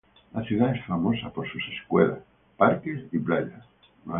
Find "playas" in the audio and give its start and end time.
3.19-3.63